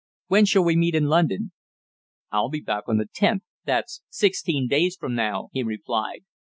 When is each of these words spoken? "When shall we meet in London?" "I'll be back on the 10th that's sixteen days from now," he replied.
"When 0.29 0.45
shall 0.45 0.63
we 0.63 0.75
meet 0.75 0.95
in 0.95 1.09
London?" 1.09 1.51
"I'll 2.31 2.49
be 2.49 2.59
back 2.61 2.85
on 2.87 2.97
the 2.97 3.05
10th 3.05 3.41
that's 3.65 4.01
sixteen 4.09 4.67
days 4.67 4.95
from 4.95 5.13
now," 5.13 5.49
he 5.53 5.61
replied. 5.61 6.23